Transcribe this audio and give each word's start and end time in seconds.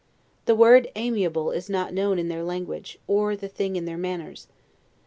The 0.45 0.55
word 0.55 0.87
aimable 0.95 1.55
is 1.55 1.69
not 1.69 1.93
known 1.93 2.17
in 2.17 2.27
their 2.27 2.43
language, 2.43 2.97
or 3.05 3.35
the 3.35 3.47
thing 3.47 3.75
in 3.75 3.85
their 3.85 3.99
manners. 3.99 4.47